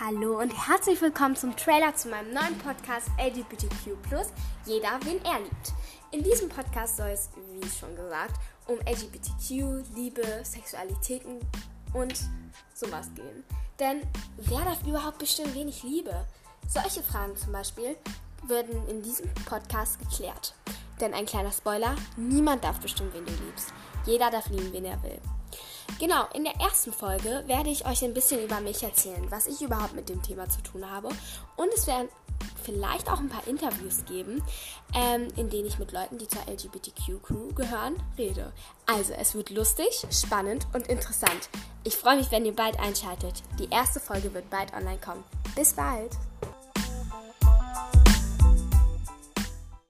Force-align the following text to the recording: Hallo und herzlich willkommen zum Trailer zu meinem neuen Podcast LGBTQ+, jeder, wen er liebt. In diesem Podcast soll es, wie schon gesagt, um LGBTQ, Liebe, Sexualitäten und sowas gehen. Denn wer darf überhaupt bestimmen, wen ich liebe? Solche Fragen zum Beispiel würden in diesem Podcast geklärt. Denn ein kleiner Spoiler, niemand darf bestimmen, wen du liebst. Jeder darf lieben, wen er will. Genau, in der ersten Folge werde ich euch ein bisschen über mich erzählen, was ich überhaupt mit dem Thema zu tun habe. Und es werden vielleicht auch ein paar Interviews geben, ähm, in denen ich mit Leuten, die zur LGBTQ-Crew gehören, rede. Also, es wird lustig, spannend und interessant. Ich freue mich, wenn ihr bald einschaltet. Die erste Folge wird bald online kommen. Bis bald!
Hallo 0.00 0.40
und 0.40 0.50
herzlich 0.50 1.00
willkommen 1.00 1.36
zum 1.36 1.56
Trailer 1.56 1.94
zu 1.94 2.08
meinem 2.08 2.34
neuen 2.34 2.58
Podcast 2.58 3.06
LGBTQ+, 3.16 3.96
jeder, 4.66 4.98
wen 5.04 5.24
er 5.24 5.38
liebt. 5.38 5.72
In 6.10 6.24
diesem 6.24 6.48
Podcast 6.48 6.96
soll 6.96 7.10
es, 7.10 7.30
wie 7.52 7.68
schon 7.68 7.94
gesagt, 7.94 8.34
um 8.66 8.76
LGBTQ, 8.78 9.94
Liebe, 9.94 10.40
Sexualitäten 10.42 11.38
und 11.92 12.18
sowas 12.74 13.08
gehen. 13.14 13.44
Denn 13.78 14.02
wer 14.36 14.64
darf 14.64 14.84
überhaupt 14.84 15.18
bestimmen, 15.18 15.54
wen 15.54 15.68
ich 15.68 15.84
liebe? 15.84 16.26
Solche 16.66 17.04
Fragen 17.04 17.36
zum 17.36 17.52
Beispiel 17.52 17.96
würden 18.48 18.88
in 18.88 19.00
diesem 19.00 19.32
Podcast 19.46 20.00
geklärt. 20.00 20.56
Denn 21.00 21.14
ein 21.14 21.26
kleiner 21.26 21.52
Spoiler, 21.52 21.94
niemand 22.16 22.64
darf 22.64 22.80
bestimmen, 22.80 23.12
wen 23.12 23.26
du 23.26 23.32
liebst. 23.44 23.72
Jeder 24.06 24.32
darf 24.32 24.48
lieben, 24.48 24.72
wen 24.72 24.86
er 24.86 25.00
will. 25.04 25.20
Genau, 26.00 26.26
in 26.34 26.44
der 26.44 26.54
ersten 26.56 26.92
Folge 26.92 27.44
werde 27.46 27.70
ich 27.70 27.86
euch 27.86 28.04
ein 28.04 28.14
bisschen 28.14 28.44
über 28.44 28.60
mich 28.60 28.82
erzählen, 28.82 29.30
was 29.30 29.46
ich 29.46 29.62
überhaupt 29.62 29.94
mit 29.94 30.08
dem 30.08 30.22
Thema 30.22 30.48
zu 30.48 30.60
tun 30.62 30.90
habe. 30.90 31.08
Und 31.56 31.68
es 31.74 31.86
werden 31.86 32.08
vielleicht 32.64 33.10
auch 33.10 33.20
ein 33.20 33.28
paar 33.28 33.46
Interviews 33.46 34.04
geben, 34.04 34.42
ähm, 34.94 35.28
in 35.36 35.50
denen 35.50 35.66
ich 35.66 35.78
mit 35.78 35.92
Leuten, 35.92 36.18
die 36.18 36.28
zur 36.28 36.42
LGBTQ-Crew 36.48 37.54
gehören, 37.54 37.94
rede. 38.18 38.52
Also, 38.86 39.12
es 39.12 39.34
wird 39.34 39.50
lustig, 39.50 40.06
spannend 40.10 40.66
und 40.72 40.88
interessant. 40.88 41.48
Ich 41.84 41.96
freue 41.96 42.16
mich, 42.16 42.30
wenn 42.30 42.44
ihr 42.44 42.56
bald 42.56 42.78
einschaltet. 42.80 43.42
Die 43.58 43.70
erste 43.70 44.00
Folge 44.00 44.34
wird 44.34 44.50
bald 44.50 44.72
online 44.74 44.98
kommen. 44.98 45.22
Bis 45.54 45.74
bald! 45.74 46.10